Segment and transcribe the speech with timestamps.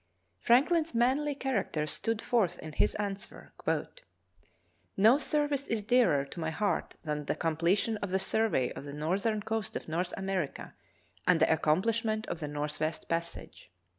[0.39, 3.53] Franklin's manly character stood forth in his answer:
[4.97, 8.93] "No service is dearer to my heart than the completion of the survey of the
[8.93, 10.73] northern coast of North America
[11.27, 13.69] and the accomplishment of the northwest passage.